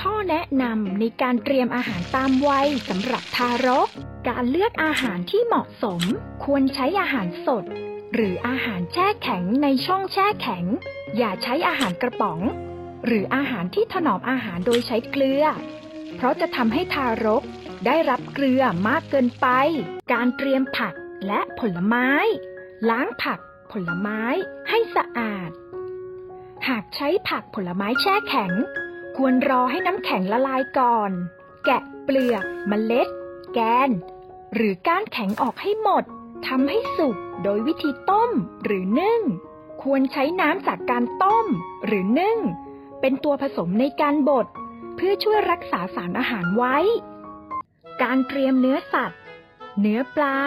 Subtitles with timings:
[0.00, 3.88] ข้อแนะนำในการเตรียมอาหารตามวัยสำหรับทารก
[4.28, 6.02] การเลือกอาหารที่เหมาะสม
[6.44, 7.64] ควรใช้อาหารสด
[8.14, 10.64] หรืออาหารแช่แข็งในช่องแช่แข็ง
[11.16, 12.40] อย่าใช้อาหารกระป๋อง
[13.06, 15.44] หรืออาหารที่ถนอมอาหารโดยใช้เกลือ
[16.16, 17.42] เพราะจะทำให้ทารก
[17.86, 19.46] ได้รับเกลือมากเกินไป
[20.12, 20.94] การเตรียมผัก
[21.26, 22.08] และผลไม้
[22.90, 23.38] ล้างผัก
[23.72, 24.22] ผลไม้
[24.68, 25.50] ให้สะอาด
[26.68, 28.52] หากใช้ผักผลไม้แช่แข็ง
[29.22, 31.10] ควรรอให้น้ำแข็งละลายก่อน
[31.64, 33.08] แกะเปลือกเมล็ด
[33.54, 33.90] แกน
[34.54, 36.04] หรือก้านแข็งออกให้หมด
[36.46, 38.30] ทำให้สุกโดยวิธีต้ม
[38.64, 39.20] หรือนึ่ง
[39.82, 41.46] ควรใช้น้ำจากการต้ม
[41.86, 42.38] หรือนึ่ง
[43.00, 44.46] เป็นตัวผสมในการบด
[44.96, 46.76] เพื่อช่วยรักษาสารอาหารไว้
[48.02, 49.20] การเตรียมเนื้อสัตว์
[49.80, 50.38] เนื้อปลา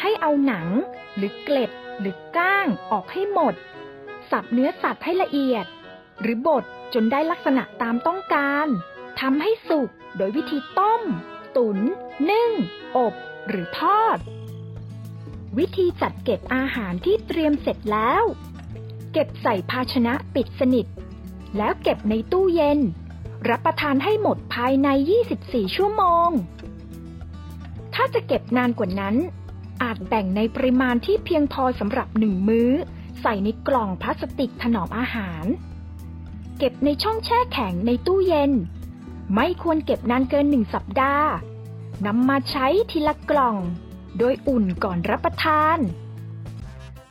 [0.00, 0.66] ให้เอาหนัง
[1.16, 3.54] หรือเกล็ด หรือก้างออกให้หมด
[4.30, 5.66] สับเนื้อสัตว์ให้ละเอียด
[6.20, 6.64] หรือบด
[6.94, 8.66] จนได้ลักษณะตามต้องการ
[9.20, 11.02] ทำให้สุกโดยวิธีต้ม
[11.56, 11.78] ตุน๋น
[12.30, 12.50] นึ่ง
[12.96, 13.14] อบ
[13.48, 14.18] หรือทอด
[15.58, 18.22] วิธีจัดเก็บอาหารที่เตรียมเสร็จแล้ว
[19.12, 20.86] เก็บใส่ภาชนะปิดสนิท
[21.56, 22.78] แล้วเก็บในตู้เย็น
[23.48, 24.88] รับประทานให้หมดภายใน
[25.32, 26.30] 24 ชั่วโมง
[27.94, 29.16] ถ้าจะเก็บนานกว่านั้น
[29.82, 32.70] อาจแบ่งในปริมาณที่เพียงพอสำหรับหนึ่งมื้อ
[33.22, 35.44] ใส่ในกล่องพลาสติกถนอมอาหาร
[36.58, 38.52] เก็บในช่องแช่แข็งในตู้เย็น
[39.34, 41.28] ไม่ควรเก็บนานเกินหนึ่งสัปดาห์
[42.06, 43.56] นำมาใช้ทีละกล่อง
[44.18, 45.78] โดยอุ่นก่อนรับประทาน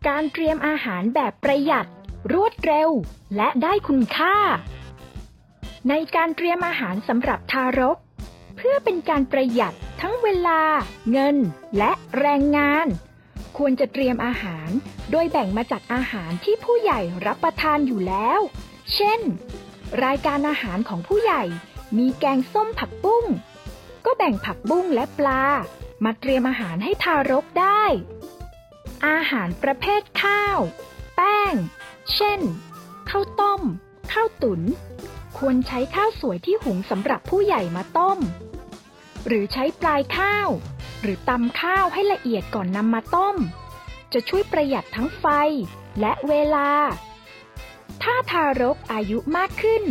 [0.07, 1.87] การเตรียมอาหารแบบประหยัด
[2.33, 2.89] รวดเร็ว
[3.35, 4.35] และได้คุณค่า
[5.89, 7.97] ในการเตรียมอาหารสำหรับทารก
[8.55, 10.61] เพื่อเป็นการประหยัดทั้งเวลา
[11.11, 11.37] เงิน
[11.77, 12.87] และแรงงาน
[13.57, 14.69] ควรจะเตรียมอาหาร
[15.11, 18.39] โดยแบ่งมาจากอาหารที่ผู้ใหญ่รับประทานอยู่แล้ว
[18.95, 19.21] เช่น
[20.05, 21.43] รายการอาหารของผู้ใหญ่
[21.97, 23.25] มีแกงส้มผักบุ้ง
[24.05, 25.43] ก็แบ่งผักบุ้งและปลา
[26.03, 27.83] มาเตรียมอาหารให้ทารกได้
[29.07, 30.59] อาหารประเภทข้าว
[31.15, 31.53] แป้ง
[32.15, 32.39] เช่น
[33.09, 33.61] ข้าวต้ม
[34.13, 34.61] ข้าวตุน๋น
[35.37, 38.19] ควรใช้ข้าวสวยที่หุงสำหรับผู้ใหญ่มาต้ม
[39.27, 40.49] หรือใช้ปลายข้าว
[41.01, 43.35] หรือตำข้าวให้ละเอียดก่อนนำมาต้ม
[44.13, 45.25] จะช่วยประหยัดทั้งไฟ
[45.99, 46.69] และเวลา
[48.03, 49.83] ถ้าทารกอายุมากขึ้น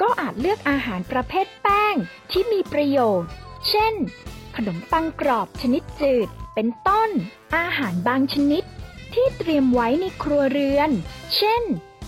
[0.00, 1.94] ก็อาจเลือกอาหารประเภทแป้ง
[2.30, 3.30] ที่มีประโยชน์
[3.68, 3.94] เช่น
[4.56, 7.10] ขนมปังกรอบชนิดจืด เป็นต้น
[7.56, 8.64] อาหารบางชนิด
[9.14, 10.90] ที่เตรียมไว้ในครัวเรือน
[11.36, 11.62] เช่น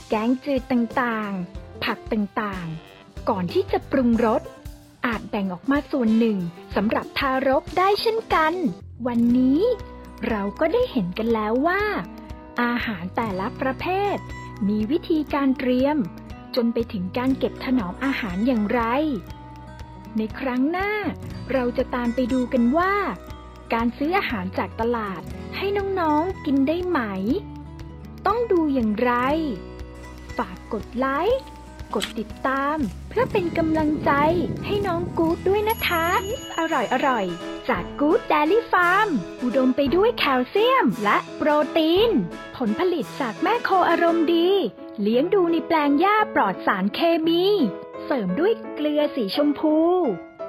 [0.09, 4.43] แกงจืดต่างๆ ผักต่างๆ ก่อนที่จะปรุงรส
[5.07, 6.39] อาจแบ่งออกมาส่วนหนึ่ง
[6.77, 8.55] สำหรับทารกได้เช่นกัน
[9.07, 9.61] วันนี้
[10.29, 11.83] เราก็ได้เห็นกันแล้วว่า
[12.63, 14.17] อาหารแต่ละประเภท
[14.69, 15.97] มีวิธีการเตรียม
[16.57, 18.83] จนไปถึงการเก็บถนอมอาหารอย่างไร
[20.17, 20.91] ในครั้งหน้า
[21.53, 22.95] เราจะตามไปดูกันว่า
[23.73, 25.23] การซื้ออาหารจากตลาด
[25.57, 25.67] ให้
[26.01, 27.01] น้องๆกินได้ไหม
[28.27, 29.13] ต้องดูอย่างไร
[30.37, 31.43] ฝากกดไลค์
[31.95, 32.77] กดติดตาม
[33.09, 34.13] เพื่อเป็นกำลังใจ
[34.67, 36.07] ให้น้องกู๊ดด้วยนะคะ
[36.59, 39.09] อร่อยอร่อยๆจากกู๊ดเดลี่ฟาร์ม
[39.43, 42.11] อุดมไปด้วยแคลเซียมและโปรตีน
[42.57, 44.51] ผลผลิตจากแม่โคอารมณ์ดี
[45.03, 47.45] เลี้ยงดูในแปลงหญ้าปลอดสารเคมี
[48.05, 49.77] เสริมด้วยเกลือสีชมพู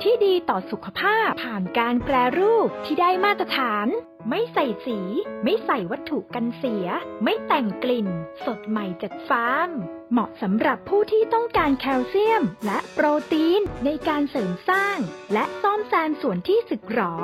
[0.03, 3.88] ที่ดีต่อสุขภาพ ผ่านการแปรรูปที่ได้มาตรฐาน
[4.29, 5.00] ไม่ใส่สี
[5.44, 6.88] ไม่ใส่วัตถุกันเสีย
[7.23, 8.07] ไม่แต่งกลิ่น
[8.45, 9.69] สดใหม่จากฟาร์ม
[10.11, 14.97] เหมาะสำหรับผู้ที่ต้องการแคลเซียม และโปรตีนในการเสริมสร้าง
[15.34, 17.16] และซ่อมแซมส่วนที่สึกหรอ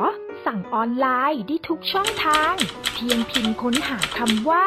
[0.45, 2.55] สั่งออนไลน์ได้ทุกช่องทาง
[2.93, 4.65] เพียงพิมพ์ค้นหาคำว่า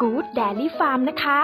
[0.00, 1.40] Good Dairy Farm นะคะ